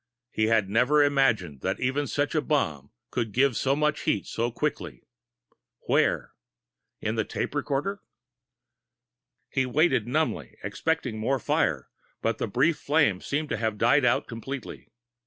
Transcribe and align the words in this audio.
He 0.31 0.47
had 0.47 0.67
never 0.67 1.03
imagined 1.03 1.61
that 1.61 1.79
even 1.79 2.07
such 2.07 2.33
a 2.33 2.41
bomb 2.41 2.89
could 3.11 3.31
give 3.31 3.55
so 3.55 3.75
much 3.75 3.99
heat 3.99 4.25
so 4.25 4.49
quickly. 4.49 5.03
Where? 5.81 6.33
In 7.01 7.13
the 7.13 7.23
tape 7.23 7.53
recorder? 7.53 8.01
He 9.51 9.67
waited 9.67 10.07
numbly, 10.07 10.57
expecting 10.63 11.19
more 11.19 11.37
fire, 11.37 11.87
but 12.19 12.39
the 12.39 12.47
brief 12.47 12.79
flame 12.79 13.21
seemed 13.21 13.49
to 13.49 13.57
have 13.57 13.77
died 13.77 14.03
out 14.03 14.25
completely. 14.25 14.91